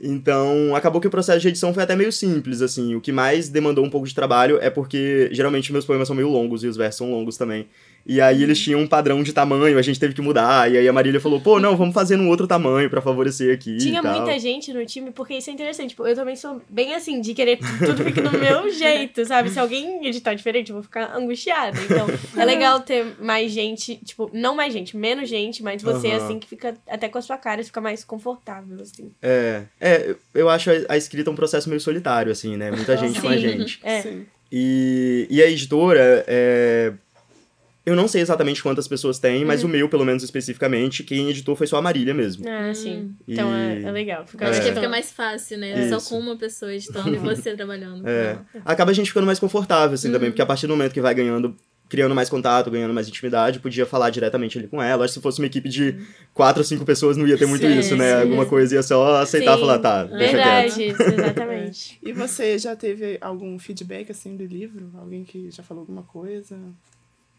[0.00, 2.94] Então, acabou que o processo de edição foi até meio simples, assim.
[2.94, 6.28] O que mais demandou um pouco de trabalho é porque, geralmente, meus poemas são meio
[6.28, 7.66] longos e os versos são longos também.
[8.06, 10.70] E aí eles tinham um padrão de tamanho, a gente teve que mudar.
[10.70, 13.78] E aí a Marília falou, pô, não, vamos fazer num outro tamanho pra favorecer aqui
[13.78, 14.12] Tinha e tal.
[14.14, 15.90] muita gente no time, porque isso é interessante.
[15.90, 19.48] Tipo, eu também sou bem assim, de querer que tudo fique do meu jeito, sabe?
[19.50, 21.78] Se alguém editar diferente, eu vou ficar angustiada.
[21.80, 26.16] Então, é legal ter mais gente, tipo, não mais gente, menos gente, mas você, Aham.
[26.24, 29.10] assim, que fica até com a sua cara, fica mais confortável, assim.
[29.22, 32.70] É, é, eu- acho a, escrita um processo meio solitário, assim, né?
[32.70, 33.38] Muita gente com a Sim.
[33.38, 33.80] gente.
[33.82, 34.02] É.
[34.02, 34.26] Sim.
[34.52, 36.92] E, e a editora, é,
[37.86, 39.68] eu não sei exatamente quantas pessoas tem, mas Uhum.
[39.68, 42.44] o meu, pelo menos especificamente, quem editou foi só a Marília mesmo.
[42.48, 43.14] Ah, sim.
[43.28, 44.26] Então é, E- é legal.
[44.26, 44.64] Fica Eu acho É.
[44.64, 45.88] que fica mais fácil, né?
[45.88, 46.08] Só Isso.
[46.10, 48.06] com uma pessoa editando e você trabalhando.
[48.08, 50.14] É, acaba a gente ficando mais confortável, assim, Uhum.
[50.14, 51.54] também, porque a partir do momento que vai ganhando,
[51.86, 55.04] criando mais contato, ganhando mais intimidade, podia falar diretamente ali com ela.
[55.04, 55.94] Acho que se fosse uma equipe de
[56.32, 58.14] quatro ou cinco pessoas, não ia ter muito Sim, isso, né?
[58.16, 58.22] sim.
[58.22, 60.74] Alguma coisa ia só aceitar e Sim, falar, tá, deixa quieto.
[60.74, 61.98] Verdade, isso, exatamente.
[62.02, 64.90] E você já teve algum feedback assim do livro?
[64.96, 66.56] Alguém que já falou alguma coisa?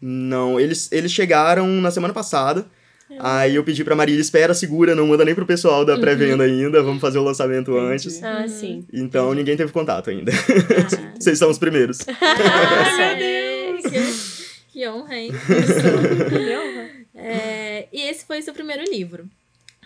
[0.01, 2.65] Não, eles, eles chegaram na semana passada.
[3.09, 3.17] É.
[3.19, 6.81] Aí eu pedi pra Marília, espera, segura, não manda nem pro pessoal da pré-venda ainda,
[6.81, 7.93] vamos fazer o lançamento Entendi.
[7.93, 8.23] antes.
[8.23, 8.83] Ah, sim.
[8.91, 10.31] Então ninguém teve contato ainda.
[10.31, 11.99] Ah, Vocês são os primeiros.
[12.09, 14.55] Ai, meu Deus!
[14.71, 15.31] Que, que honra, hein?
[16.29, 16.89] Que honra.
[17.13, 19.29] É, e esse foi o seu primeiro livro.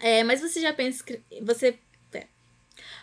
[0.01, 1.03] É, mas você já pensa.
[1.41, 1.75] Você.
[2.13, 2.23] é.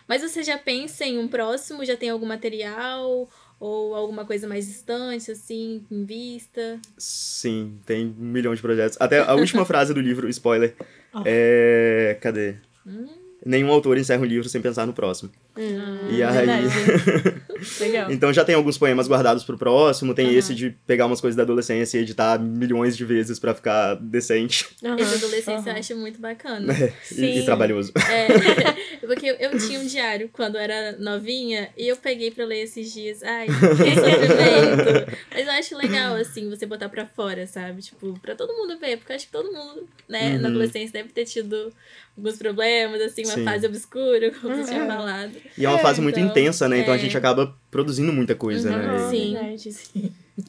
[0.07, 1.85] Mas você já pensa em um próximo?
[1.85, 3.29] Já tem algum material?
[3.59, 6.79] Ou alguma coisa mais distante, assim, em vista?
[6.97, 8.97] Sim, tem um milhão de projetos.
[8.99, 10.75] Até a última frase do livro, spoiler,
[11.13, 11.23] Oh.
[11.25, 12.17] é.
[12.21, 12.55] Cadê?
[12.85, 13.07] Hum.
[13.45, 15.31] Nenhum autor encerra um livro sem pensar no próximo.
[15.57, 16.47] Hum, E aí-.
[17.79, 18.11] Legal.
[18.11, 20.35] Então já tem alguns poemas guardados pro próximo, tem Aham.
[20.37, 24.67] esse de pegar umas coisas da adolescência e editar milhões de vezes pra ficar decente
[24.83, 25.79] Aham, Esse adolescência eu aham.
[25.79, 26.71] acho muito bacana.
[27.11, 27.45] e- e, Sim.
[27.45, 27.91] trabalhoso.
[28.09, 28.27] É,
[29.07, 32.61] porque eu, eu tinha um diário quando eu era novinha e eu peguei pra ler
[32.63, 33.23] esses dias.
[33.23, 35.17] Ai, que sofrimento.
[35.33, 37.81] Mas eu acho legal, assim, você botar pra fora, sabe?
[37.81, 38.97] Tipo, pra todo mundo ver.
[38.97, 40.55] Porque eu acho que todo mundo, né, na Uhum.
[40.55, 41.73] adolescência deve ter tido
[42.15, 43.43] alguns problemas, assim, uma Sim.
[43.43, 44.87] fase obscura, como você tinha Uhum.
[44.87, 45.33] falado.
[45.57, 46.79] E é uma É, fase muito então, intensa, né?
[46.79, 46.99] Então a é.
[46.99, 48.77] gente acaba produzindo muita coisa, Uhum.
[48.77, 49.09] né?
[49.09, 49.33] Sim.
[49.33, 49.69] Verdade.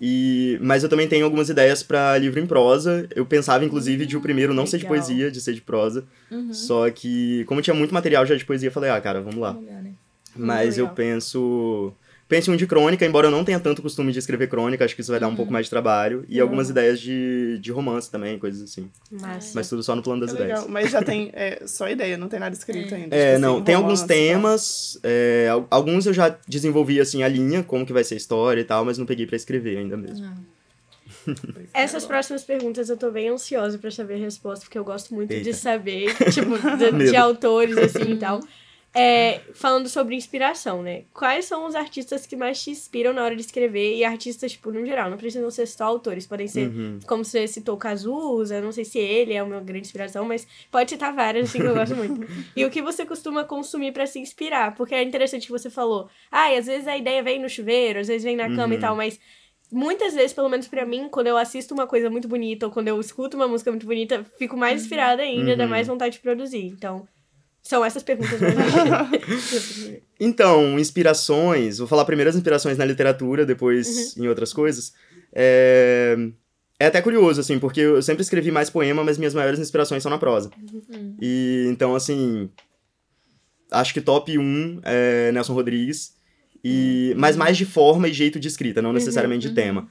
[0.01, 3.09] E, mas eu também tenho algumas ideias pra livro em prosa.
[3.15, 4.99] Eu pensava, inclusive, de o primeiro não ser de legal.
[4.99, 6.05] poesia, de ser de prosa.
[6.31, 6.53] Uhum.
[6.53, 9.53] Só que, como tinha muito material já de poesia, eu falei, ah, cara, vamos lá.
[9.53, 9.93] Legal, né?
[10.37, 10.95] Mas eu legal.
[10.95, 11.93] penso.
[11.93, 11.95] Penso
[12.31, 15.01] em um de crônica, embora eu não tenha tanto costume de escrever crônica, acho que
[15.01, 16.25] isso vai dar um pouco mais de trabalho.
[16.29, 18.91] E algumas ideias de, de romance também, coisas assim.
[19.11, 19.53] Massa.
[19.55, 20.59] Mas tudo só no plano das É ideias.
[20.61, 20.69] legal.
[20.69, 23.17] Mas já tem é, só ideia, não tem nada escrito ainda.
[23.17, 27.23] É, tipo não, assim, tem alguns romance temas, é, al- alguns eu já desenvolvi, assim,
[27.23, 29.79] a linha, como que vai ser a história e tal, mas não peguei pra escrever
[29.79, 30.27] ainda mesmo.
[31.73, 35.31] Essas próximas perguntas eu tô bem ansiosa pra saber a resposta, porque eu gosto muito
[35.31, 35.53] de Eita.
[35.55, 38.41] saber, tipo, de, de autores, assim, e tal.
[38.95, 41.05] É, falando sobre inspiração, né?
[41.13, 43.95] Quais são os artistas que mais te inspiram na hora de escrever?
[43.97, 46.99] E artistas, tipo, no geral, não precisam ser só autores, podem ser, Uhum.
[47.07, 51.15] como você citou, Cazuza, não sei se ele é uma grande inspiração, mas pode citar
[51.15, 52.19] várias, assim, que eu gosto muito.
[52.57, 54.75] E o que você costuma consumir pra se inspirar?
[54.75, 58.09] Porque é interessante que você falou, ah, às vezes a ideia vem no chuveiro, às
[58.09, 58.81] vezes vem na cama e Uhum.
[58.81, 59.21] tal, mas
[59.71, 62.89] muitas vezes, pelo menos pra mim, quando eu assisto uma coisa muito bonita ou quando
[62.89, 65.71] eu escuto uma música muito bonita, fico mais inspirada ainda, dá Uhum.
[65.71, 66.65] mais vontade de produzir.
[66.65, 67.07] Então,
[67.69, 69.99] são essas perguntas mesmo.
[70.21, 74.93] Então, inspirações, vou falar primeiro as inspirações na literatura, depois em outras coisas.
[75.33, 76.17] É...
[76.81, 80.11] é até curioso, assim, porque eu sempre escrevi mais poema, mas minhas maiores inspirações são
[80.11, 80.51] na prosa.
[81.21, 82.51] E então, assim,
[83.71, 86.15] acho que top 1 é Nelson Rodrigues,
[86.65, 89.89] e, mas mais de forma e jeito de escrita, não necessariamente de tema.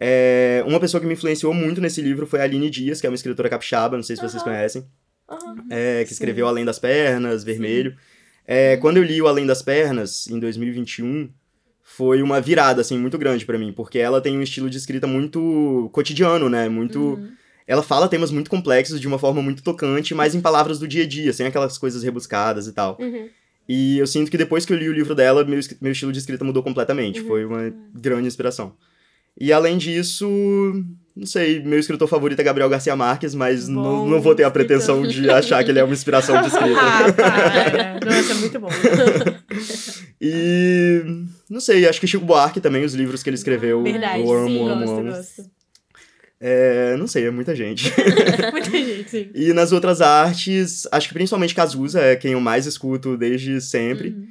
[0.00, 3.10] É, uma pessoa que me influenciou muito nesse livro foi a Aline Dias, que é
[3.10, 4.86] uma escritora capixaba, não sei se vocês conhecem.
[5.28, 5.64] Aham.
[5.70, 7.96] É, que escreveu Além das Pernas, Vermelho.
[8.46, 11.30] É, quando eu li o Além das Pernas, em 2021,
[11.82, 15.06] foi uma virada, assim, muito grande pra mim, porque ela tem um estilo de escrita
[15.06, 16.68] muito cotidiano, né?
[16.68, 17.18] Muito...
[17.66, 21.02] Ela fala temas muito complexos de uma forma muito tocante, mas em palavras do dia
[21.02, 22.96] a dia, sem aquelas coisas rebuscadas e tal.
[23.00, 23.28] Uhum.
[23.68, 26.18] E eu sinto que depois que eu li o livro dela, meu, meu estilo de
[26.18, 27.20] escrita mudou completamente.
[27.22, 28.74] Foi uma grande inspiração.
[29.38, 30.28] E além disso,
[31.16, 34.44] não sei, meu escritor favorito é Gabriel Garcia Marques, mas não, Bom não vou ter
[34.44, 36.78] a pretensão de achar que ele é uma inspiração de escrita.
[36.78, 38.00] Ah, para!
[38.04, 38.68] Nossa, muito bom.
[40.18, 41.02] E
[41.48, 43.82] não sei, acho que Chico Buarque também, os livros que ele escreveu.
[43.82, 45.10] Verdade, eu amo, sim, amo, gosto, amo.
[45.10, 45.50] gosto.
[46.40, 47.92] É, não sei, é muita gente.
[48.50, 49.30] Muita gente, sim.
[49.34, 54.08] E nas outras artes, acho que principalmente Cazuza é quem eu mais escuto desde sempre.
[54.08, 54.26] Uhum.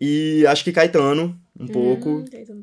[0.00, 2.10] E acho que Caetano, um pouco.
[2.10, 2.62] Hum, Caetano.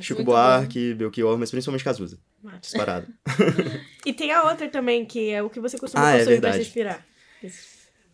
[0.00, 2.18] Chico Buarque, Belchior, mas principalmente Cazuza.
[2.60, 3.06] Disparado.
[4.06, 6.52] E tem a outra também, que é o que você costuma Ah, é consumir pra
[6.52, 6.62] se verdade.
[6.68, 7.06] inspirar.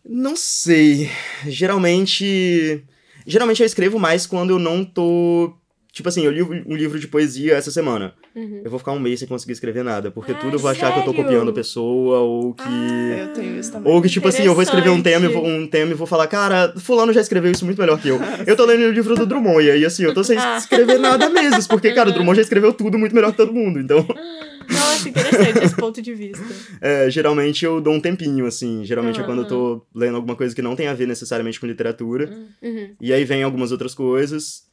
[0.05, 1.09] Não sei.
[1.45, 2.83] Geralmente.
[3.25, 5.55] Geralmente eu escrevo mais quando eu não tô.
[5.97, 8.13] Tipo assim, eu li um livro de poesia essa semana.
[8.35, 8.61] Uhum.
[8.63, 10.11] Eu vou ficar um mês sem conseguir escrever nada.
[10.11, 11.25] Porque Ah, tudo eu vou achar que eu tô sério?
[11.25, 12.61] copiando a pessoa, ou que.
[12.63, 13.91] É, Eu tenho isso também.
[13.91, 16.27] Ou que, tipo assim, eu vou escrever um tema, e um tema e vou falar,
[16.27, 18.19] cara, fulano já escreveu isso muito melhor que eu.
[18.45, 20.57] Eu tô lendo o livro do Drummond, e aí, assim, eu tô sem Ah.
[20.57, 23.79] escrever nada mesmo, porque, cara, o Drummond já escreveu tudo muito melhor que todo mundo.
[23.79, 24.05] Então,
[24.69, 26.43] Nossa, interessante esse ponto de vista.
[26.79, 28.83] é, geralmente eu dou um tempinho, assim.
[28.85, 31.65] Geralmente é quando eu tô lendo alguma coisa que não tem a ver necessariamente com
[31.65, 32.29] literatura.
[32.61, 32.89] Uhum.
[33.01, 34.66] E aí vem algumas outras coisas,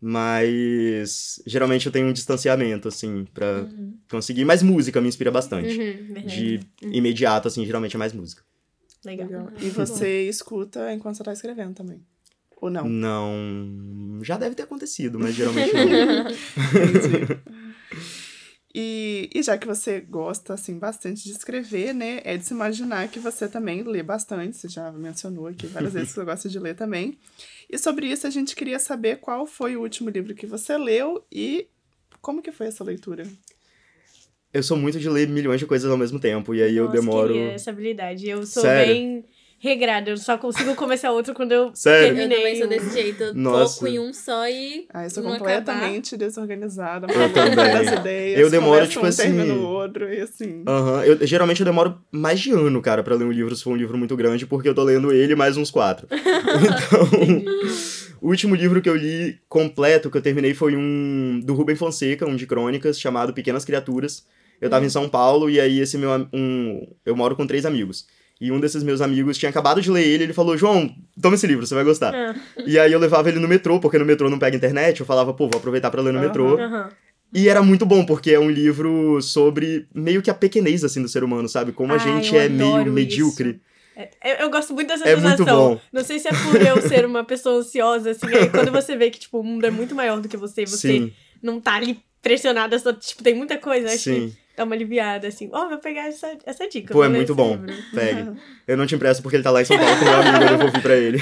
[0.00, 3.66] mas geralmente eu tenho um distanciamento, assim, pra
[4.10, 4.44] conseguir.
[4.44, 5.76] Mas música me inspira bastante.
[5.76, 6.26] Uhum.
[6.26, 8.42] De imediato, assim, geralmente é mais música.
[9.04, 9.26] Legal.
[9.26, 9.52] Legal.
[9.60, 12.00] E você escuta enquanto você tá escrevendo também.
[12.60, 12.88] Ou não?
[12.88, 14.20] Não.
[14.22, 15.82] Já deve ter acontecido, mas geralmente não.
[15.82, 17.40] Entendi.
[18.74, 22.20] E, e já que você gosta, assim, bastante de escrever, né?
[22.22, 24.56] É de se imaginar que você também lê bastante.
[24.56, 27.18] Você já mencionou aqui várias vezes que você gosta de ler também.
[27.68, 31.24] E sobre isso, a gente queria saber qual foi o último livro que você leu
[31.30, 31.68] e
[32.20, 33.24] como que foi essa leitura?
[34.52, 36.96] Eu sou muito de ler milhões de coisas ao mesmo tempo, e aí eu Nossa,
[36.98, 37.34] demoro.
[37.34, 38.28] queria essa habilidade.
[38.28, 38.94] Eu sou Sério?
[38.94, 39.24] bem
[39.58, 42.08] regrada, eu só consigo começar outro quando eu Sério?
[42.08, 42.38] Eu terminei.
[42.38, 42.68] também sou um.
[42.68, 43.22] desse jeito.
[43.24, 43.74] Eu Nossa.
[43.74, 44.86] foco em um só e.
[44.92, 47.54] Ah, eu sou completamente desorganizada, Eu também.
[47.56, 48.40] das ideias.
[48.40, 50.62] Eu demoro, tipo um, assim- o outro, e assim...
[50.66, 53.72] Aham, eu, geralmente eu demoro mais de ano, cara, pra ler um livro, se for
[53.72, 56.06] um livro muito grande, porque eu tô lendo ele mais uns quatro.
[56.58, 57.08] Então,
[58.20, 62.26] o último livro que eu li completo, que eu terminei, foi um do Rubem Fonseca,
[62.26, 64.24] um de crônicas, chamado Pequenas Criaturas.
[64.60, 68.06] Eu tava em São Paulo, e aí esse meu, um, eu moro com três amigos.
[68.40, 71.46] E um desses meus amigos tinha acabado de ler ele, ele falou, João, toma esse
[71.46, 72.14] livro, você vai gostar.
[72.14, 72.34] Ah,
[72.66, 75.34] E aí eu levava ele no metrô, porque no metrô não pega internet, eu falava,
[75.34, 76.26] pô, vou aproveitar pra ler no Aham.
[76.28, 76.58] metrô.
[76.58, 76.88] aham.
[77.34, 81.08] E era muito bom, porque é um livro sobre meio que a pequenez, assim, do
[81.08, 81.72] ser humano, sabe?
[81.72, 83.60] Como a Ai, gente é meio adoro medíocre.
[83.94, 85.28] É, eu, eu gosto muito dessa É sensação.
[85.28, 85.80] muito bom.
[85.92, 89.10] Não sei se é por eu ser uma pessoa ansiosa, assim, aí quando você vê
[89.10, 91.74] que, tipo, o mundo é muito maior do que você e você Sim, não tá
[91.74, 94.28] ali pressionada, só, tipo, tem muita coisa, acho sim.
[94.28, 95.48] que dá uma aliviada, assim.
[95.52, 96.92] Ó, vou pegar essa, essa dica.
[96.92, 97.56] Pô, é muito bom.
[97.56, 97.82] livro.
[97.94, 98.32] Pegue.
[98.66, 100.58] Eu não te empresto porque ele tá lá em São Paulo com meu amigo, eu
[100.58, 101.18] devolvi pra ele.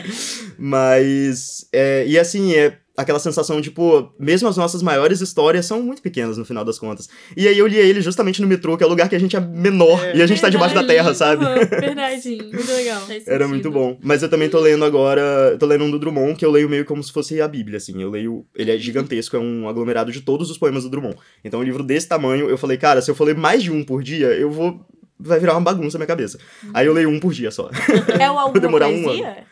[0.56, 5.82] Mas, é, e assim, é aquela sensação de, pô, mesmo as nossas maiores histórias são
[5.82, 7.08] muito pequenas no final das contas.
[7.36, 9.36] E aí eu li ele justamente no metrô, que é o lugar que a gente
[9.36, 10.16] é menor, É.
[10.16, 10.98] e a gente tá debaixo da Verdade.
[10.98, 11.44] terra, sabe?
[11.78, 13.02] Verdade, muito legal.
[13.26, 13.98] Era muito bom.
[14.02, 15.56] Mas eu também tô lendo agora.
[15.58, 18.00] Tô lendo um do Drummond, que eu leio meio como se fosse a Bíblia, assim.
[18.02, 18.46] Eu leio.
[18.54, 21.16] Ele é gigantesco, é um aglomerado de todos os poemas do Drummond.
[21.44, 23.84] Então, um livro desse tamanho, eu falei, cara, se eu for ler mais de um
[23.84, 24.80] por dia, eu vou.
[25.18, 26.38] Vai virar uma bagunça na minha cabeça.
[26.74, 27.70] Aí eu leio um por dia só.
[28.18, 29.44] É o alguma demorar um poesia?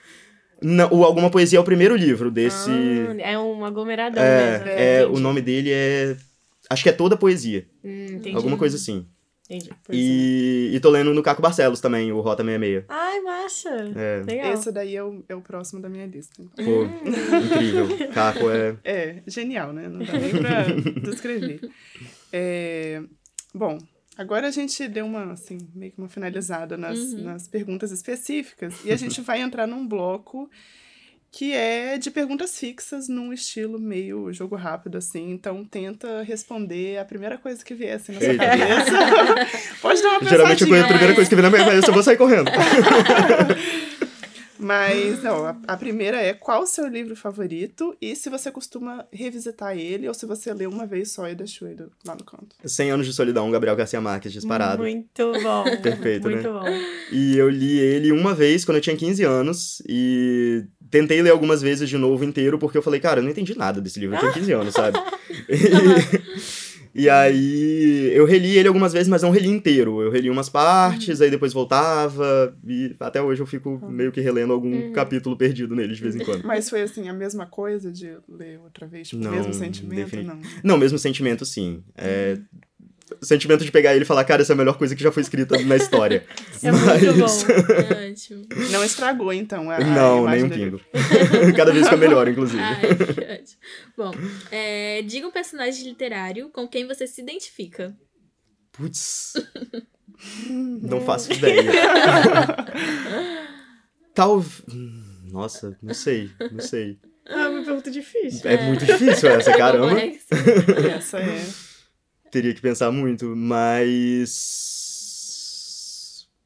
[0.64, 2.70] Não, o Alguma Poesia é o primeiro livro desse.
[2.70, 4.66] Ah, é um aglomeradão mesmo.
[4.66, 6.16] é, é, o nome dele é.
[6.70, 7.66] Acho que é toda poesia.
[7.84, 8.34] Hum, entendi.
[8.34, 9.06] Alguma coisa assim.
[9.44, 9.70] Entendi.
[9.90, 12.84] E, e tô lendo no Caco Barcelos também, o Rota 66.
[12.88, 13.68] Ai, massa.
[13.94, 14.22] É.
[14.26, 14.54] Legal.
[14.54, 16.42] Esse daí é o, é o próximo da minha lista.
[16.56, 16.84] Pô,
[17.38, 17.86] incrível.
[18.14, 18.76] Caco é.
[18.82, 19.86] É, genial, né?
[19.86, 20.62] Não dá nem pra
[21.10, 21.60] descrever.
[22.32, 23.02] É,
[23.54, 23.76] bom,
[24.16, 27.22] agora a gente deu uma, assim, meio que uma finalizada nas, Uhum.
[27.24, 30.48] nas perguntas específicas e a gente vai entrar num bloco
[31.36, 35.32] que é de perguntas fixas num estilo meio jogo rápido, assim.
[35.32, 38.44] Então, tenta responder a primeira coisa que vier assim, na sua Eita.
[38.46, 39.74] cabeça.
[39.82, 41.14] Pode dar uma Geralmente a primeira é.
[41.14, 42.48] coisa que vem na minha cabeça, eu vou sair correndo.
[44.64, 49.04] Mas, não, a, a primeira é qual o seu livro favorito e se você costuma
[49.12, 52.56] revisitar ele ou se você lê uma vez só e deixou ele lá no canto.
[52.64, 54.82] 100 anos de solidão, Gabriel Garcia Marques, disparado.
[54.82, 55.64] Muito bom.
[55.82, 56.36] Perfeito, né?
[56.36, 56.64] Muito bom.
[57.12, 61.60] E eu li ele uma vez quando eu tinha 15 anos e tentei ler algumas
[61.60, 64.20] vezes de novo inteiro porque eu falei, cara, eu não entendi nada desse livro, eu
[64.20, 64.98] tinha 15 anos, sabe?
[65.48, 70.00] E, e aí eu reli ele algumas vezes, mas não reli inteiro.
[70.00, 74.52] Eu reli umas partes, aí depois voltava e até hoje eu fico meio que relendo
[74.52, 76.44] algum capítulo perdido nele de vez em quando.
[76.44, 79.94] Mas foi assim, a mesma coisa de ler outra vez, tipo, o mesmo sentimento?
[79.96, 80.40] defini- Não.
[80.62, 81.82] Não, mesmo sentimento, sim.
[81.96, 82.38] É...
[83.20, 85.12] O sentimento de pegar ele e falar, cara, essa é a melhor coisa que já
[85.12, 86.24] foi escrita na história.
[86.62, 87.26] É muito bom.
[88.04, 88.46] É ótimo.
[88.70, 90.80] Não estragou, então, a, a Não, nem imagem um pingo.
[91.54, 92.62] Cada vez fica melhor, inclusive.
[92.62, 93.58] Ai, que ótimo.
[93.96, 94.12] Bom,
[94.50, 97.94] é, diga um personagem literário com quem você se identifica.
[98.72, 99.34] Putz.
[100.48, 101.70] Não faço ideia.
[104.14, 104.38] Tal.
[104.72, 106.98] hum, Nossa, não sei, não sei.
[107.26, 108.48] Ah, uma pergunta difícil.
[108.48, 109.88] É muito difícil essa, caramba.
[109.88, 110.26] Complexo.
[110.94, 111.44] Essa é.
[112.34, 114.66] Teria que pensar muito, mas.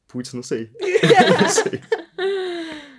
[0.07, 0.69] Putz, não sei.
[1.41, 1.81] não sei.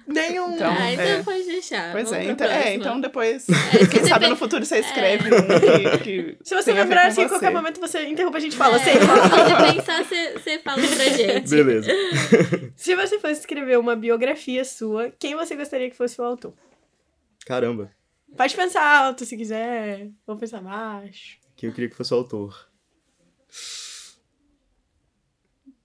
[0.08, 0.56] Nenhum.
[0.56, 1.22] Então, ah, então é.
[1.22, 1.92] pode deixar.
[1.92, 5.32] Pois Vamos é, então, é, então depois, É, quem sabe tem- no futuro você escreve
[5.32, 8.56] um que, que Se você lembrar assim, em qualquer momento você interrompe a gente e
[8.56, 11.48] fala, É, sei se você pensar, você, você fala pra gente.
[11.48, 11.92] Beleza.
[12.74, 16.54] Se você fosse escrever uma biografia sua, quem você gostaria que fosse o autor?
[17.46, 17.92] Caramba.
[18.36, 21.38] Pode pensar alto se quiser, ou pensar baixo.
[21.54, 22.69] Quem eu queria que fosse o autor?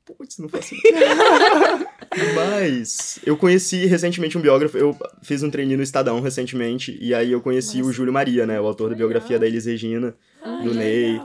[0.05, 0.75] Putz, não faço.
[2.35, 7.31] Mas eu conheci recentemente um biógrafo, eu fiz um treininho no Estadão recentemente, e aí
[7.31, 8.61] eu conheci o Júlio Maria, né?
[8.61, 10.15] O autor da biografia da Elis Regina,
[10.63, 11.19] do Ney.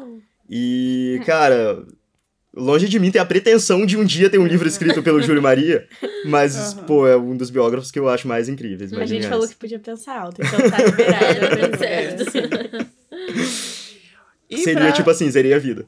[0.48, 1.86] E, cara,
[2.56, 5.42] longe de mim ter a pretensão de um dia ter um livro escrito pelo Júlio
[5.42, 5.86] Maria,
[6.24, 6.84] mas, Aham.
[6.86, 8.92] pô, é um dos biógrafos que eu acho mais incríveis.
[8.92, 9.26] A gente geniais.
[9.26, 11.20] falou que podia pensar alto, então tá liberado.
[11.60, 12.90] É, tá É, certo.
[14.50, 15.86] E Seria pra- tipo assim, seria a vida.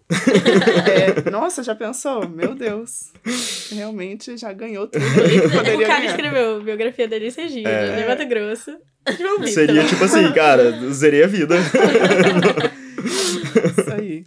[1.27, 2.29] é, nossa, já pensou?
[2.29, 3.13] Meu Deus.
[3.73, 5.03] Realmente já ganhou tudo.
[5.05, 6.11] O Poderia cara ganhar.
[6.11, 8.01] escreveu biografia da Alice Regina, É.
[8.03, 8.71] de Mato Grosso.
[9.19, 9.49] João Vitor.
[9.53, 11.57] Seria tipo assim, cara, zerei a vida.
[13.79, 14.25] Isso aí.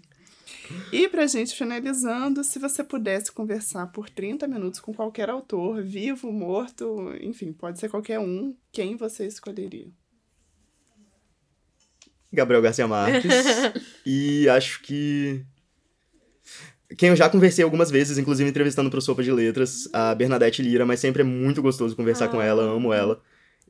[0.91, 6.31] E pra gente finalizando, se você pudesse conversar por 30 minutos com qualquer autor, vivo,
[6.31, 9.87] morto, enfim, pode ser qualquer um, quem você escolheria?
[12.35, 13.33] Gabriel Garcia Marques.
[14.05, 15.43] e acho que.
[16.97, 20.85] Quem eu já conversei algumas vezes, inclusive entrevistando pro Sopa de Letras, a Bernadette Lira,
[20.85, 23.19] mas sempre é muito gostoso conversar com ela, amo ela.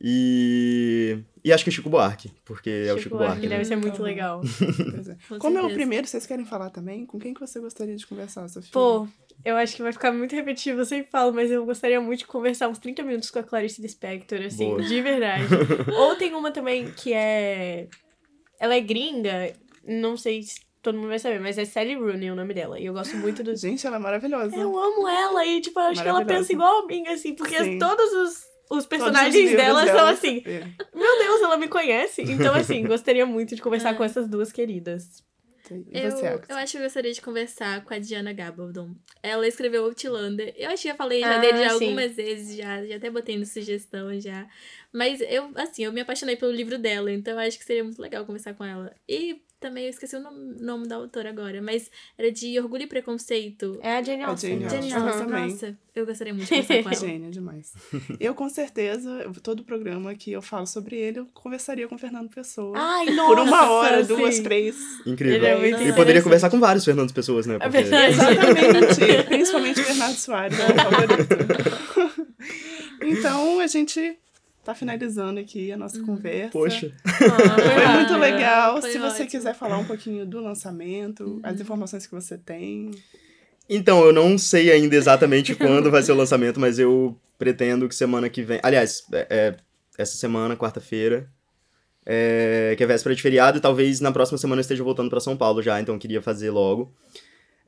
[0.02, 1.20] E.
[1.44, 3.42] E acho que Chico Buarque, porque é o Chico Buarque.
[3.42, 3.64] deve né?
[3.64, 4.42] ser muito legal.
[4.42, 5.18] Pois é.
[5.30, 7.06] Com Como é o primeiro, vocês querem falar também?
[7.06, 8.72] Com quem que você gostaria de conversar, Sofia?
[8.74, 9.08] Pô,
[9.44, 12.26] eu acho que vai ficar muito repetitivo, eu sempre falo, mas eu gostaria muito de
[12.26, 14.82] conversar uns 30 minutos com a Clarice Lispector, assim, Boa.
[14.82, 15.46] de verdade.
[15.94, 17.88] Ou tem uma também que é.
[18.60, 19.54] Ela é gringa,
[19.86, 22.80] não sei se todo mundo vai saber, mas é Sally Rooney o nome dela.
[22.80, 23.56] E eu gosto muito do.
[23.56, 24.56] Gente, ela é maravilhosa.
[24.56, 27.58] Eu amo ela e, tipo, eu acho que ela pensa igual a mim, assim, porque
[27.64, 27.80] Sim.
[27.80, 30.44] todos os, os personagens dela são assim.
[30.46, 30.60] É.
[30.94, 32.22] Meu Deus, ela me conhece.
[32.22, 35.24] Então, assim, gostaria muito de conversar com essas duas queridas.
[35.74, 38.96] E Eu, você, eu acho que eu gostaria de conversar com a Diana Gabaldon.
[39.24, 40.54] Ela escreveu Outlander.
[40.58, 41.86] Eu acho que já falei já Ah, dele já sim.
[41.86, 44.48] algumas vezes, já, já até botei no sugestão já.
[44.94, 48.02] Mas eu, assim, eu me apaixonei pelo livro dela, então eu acho que seria muito
[48.02, 48.94] legal conversar com ela.
[49.08, 52.88] E também eu esqueci o nome, nome da autora agora, mas era de Orgulho e
[52.88, 53.80] Preconceito.
[53.82, 54.60] É a Jane A Austen.
[54.60, 55.26] Jane Jane Austen.
[55.26, 55.50] Também.
[55.50, 57.14] nossa, eu gostaria muito de conversar com ela.
[57.14, 57.74] Gênia demais.
[58.20, 62.30] Eu, com certeza, todo programa que eu falo sobre ele, eu conversaria com o Fernando
[62.30, 62.78] Pessoa.
[62.78, 63.36] Ai, nossa!
[63.36, 64.44] por uma hora, duas, sim.
[64.44, 64.78] três.
[65.04, 65.36] Incrível.
[65.36, 67.56] Ele é muito e poderia conversar com vários Fernandes Pessoas, né?
[67.56, 67.82] É Porque...
[67.82, 68.14] verdade.
[68.14, 69.24] Exatamente.
[69.28, 72.28] Principalmente o Bernardo Soares, meu favorito.
[73.02, 74.20] então, a gente
[74.66, 76.52] tá finalizando aqui a nossa conversa.
[76.52, 76.92] Poxa.
[77.06, 78.82] Foi muito Ah, legal.
[78.82, 79.30] foi Se você ótimo.
[79.30, 82.92] quiser falar um pouquinho do lançamento, as informações que você tem.
[83.70, 87.96] Então, eu não sei ainda exatamente quando vai ser o lançamento, mas eu pretendo que
[87.96, 88.60] semana que vem.
[88.64, 89.56] Aliás, é, é
[89.98, 91.30] essa semana, quarta-feira,
[92.06, 95.20] é, que é véspera de feriado, e talvez na próxima semana eu esteja voltando pra
[95.20, 96.92] São Paulo já, então eu queria fazer logo.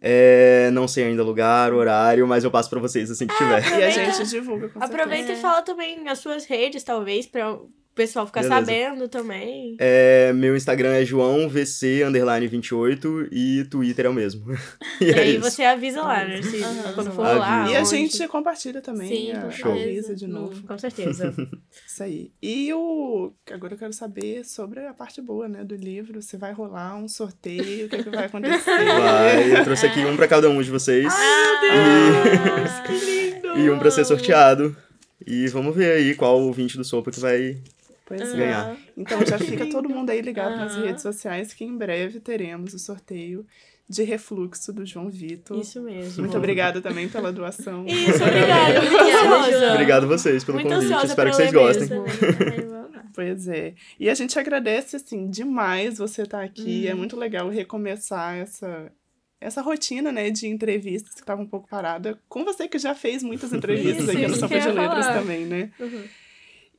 [0.02, 3.62] É, não sei ainda lugar, horário, mas eu passo pra vocês assim que tiver.
[3.62, 5.40] E a Aproveita- gente divulga com Aproveita certeza.
[5.40, 8.60] e fala também as suas redes, talvez, pra o pessoal ficar Beleza.
[8.62, 9.76] sabendo também.
[9.80, 14.46] É, meu Instagram é joãovc, underline 28, e Twitter é o mesmo.
[15.02, 15.42] e E é aí isso.
[15.52, 16.42] você avisa lá, né?
[16.42, 16.94] Se, Aham.
[16.94, 17.40] quando for Avisa.
[17.40, 17.72] lá.
[17.72, 17.90] E a onde.
[17.90, 19.08] gente compartilha também.
[19.10, 19.72] Sim, a- com Show.
[19.74, 20.66] avisa de novo.
[20.66, 21.34] Com certeza.
[21.86, 22.32] Isso aí.
[22.42, 23.34] E o.
[23.52, 26.22] Agora eu quero saber sobre a parte boa, né, do livro.
[26.22, 28.78] Se vai rolar um sorteio, o que, é que vai acontecer.
[28.88, 31.12] Vai, eu trouxe aqui um pra cada um de vocês.
[31.12, 33.58] Ah, que lindo!
[33.60, 34.76] E um pra ser sorteado.
[35.26, 37.58] E vamos ver aí qual ouvinte do Sopa que vai
[38.08, 38.38] Pois é.
[38.38, 38.78] ganhar.
[38.96, 42.80] Então já fica todo mundo aí ligado nas redes sociais que em breve teremos o
[42.80, 43.46] sorteio
[43.90, 45.60] de refluxo do João Vitor.
[45.60, 46.22] Isso mesmo.
[46.22, 47.86] Muito obrigada também pela doação.
[47.86, 48.80] Isso, obrigada.
[48.80, 49.74] Obrigada.
[49.74, 51.06] Obrigado a vocês pelo Muito convite.
[51.06, 51.90] Espero que vocês gostem.
[52.68, 52.88] lá.
[53.14, 53.74] Pois é.
[54.00, 56.84] E a gente agradece, assim, demais você estar aqui.
[56.84, 56.92] Uhum.
[56.92, 58.92] É muito legal recomeçar essa,
[59.42, 62.20] essa rotina, né, de entrevistas que estava um pouco parada.
[62.30, 65.72] Com você que já fez muitas entrevistas Isso, aqui no eu de Letras também, né?
[65.80, 66.04] Uhum.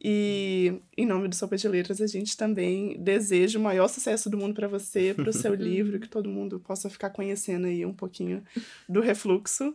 [0.02, 4.36] E em nome do Sopa de Letras, a gente também deseja o maior sucesso do
[4.38, 7.92] mundo para você, para o seu livro, que todo mundo possa ficar conhecendo aí um
[7.92, 8.42] pouquinho
[8.88, 9.74] do refluxo.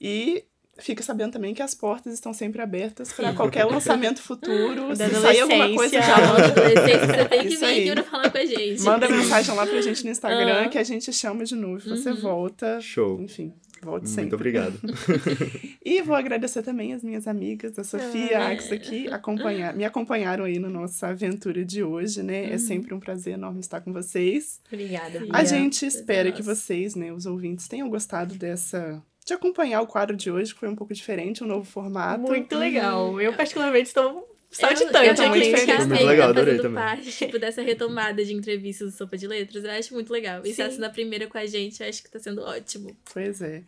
[0.00, 0.44] E
[0.80, 4.94] fica sabendo também que as portas estão sempre abertas para qualquer lançamento futuro.
[4.94, 7.90] Se Da sair alguma coisa, já manda, você tem que Isso vir aí.
[7.90, 8.82] aqui pra falar com a gente.
[8.82, 10.68] manda mensagem lá pra gente no Instagram Ah.
[10.68, 11.80] que a gente chama de novo.
[11.88, 12.80] Você volta.
[12.80, 13.20] Show.
[13.20, 13.52] Enfim,
[13.84, 14.22] volte sempre.
[14.22, 14.78] Muito obrigado.
[15.84, 19.86] E vou agradecer também as minhas amigas, a Sofia e a Agnes que acompanhar, me
[19.86, 22.52] acompanharam aí na nossa aventura de hoje, né?
[22.52, 24.60] É sempre um prazer enorme estar com vocês.
[24.70, 25.22] Obrigada.
[25.32, 29.02] A gente espera é que vocês, né, os ouvintes, tenham gostado dessa.
[29.24, 32.20] de acompanhar o quadro de hoje, que foi um pouco diferente, um novo formato.
[32.20, 33.18] Muito legal.
[33.18, 35.64] Eu, particularmente, estou Eu, saltitante eu tô muito muito feliz.
[35.64, 35.86] feliz.
[35.86, 36.82] Muito legal, adorei fazendo também.
[36.84, 39.62] parte, tipo, dessa retomada de entrevistas do Sopa de Letras.
[39.64, 40.40] Eu acho muito legal.
[40.44, 40.62] E Sim.
[40.62, 42.96] tá sendo a primeira com a gente, eu acho que tá sendo ótimo.
[43.12, 43.62] Pois é.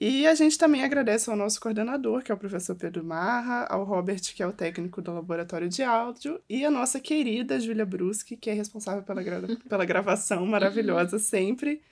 [0.00, 3.84] E a gente também agradece ao nosso coordenador, que é o professor Pedro Marra, ao
[3.84, 8.34] Robert, que é o técnico do laboratório de áudio, e a nossa querida Júlia Bruschi,
[8.36, 11.82] que é responsável pela, gra- pela gravação maravilhosa sempre.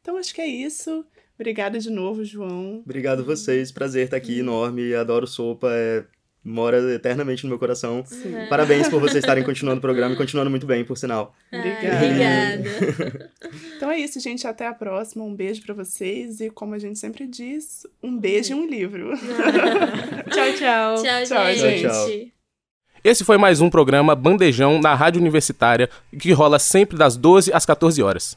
[0.00, 1.04] Então acho que é isso.
[1.36, 2.80] Obrigada de novo, João.
[2.84, 3.70] Obrigado a vocês.
[3.70, 4.92] Prazer estar aqui, enorme.
[4.94, 5.68] Adoro sopa.
[5.72, 6.04] É...
[6.44, 8.02] Mora eternamente no meu coração.
[8.04, 8.34] Sim.
[8.48, 11.34] Parabéns por vocês estarem continuando o programa e continuando muito bem, por sinal.
[11.52, 11.98] Obrigada.
[11.98, 13.32] Ai, obrigada.
[13.76, 14.46] Então é isso, gente.
[14.46, 15.24] Até a próxima.
[15.24, 16.40] Um beijo pra vocês.
[16.40, 19.10] E como a gente sempre diz, um beijo e um livro.
[20.30, 21.02] Tchau, tchau.
[21.02, 21.82] Tchau, Tchau, gente.
[21.82, 22.08] tchau.
[23.04, 27.66] Esse foi mais um programa Bandejão na Rádio Universitária, que rola sempre das 12 às
[27.66, 28.36] 14 horas.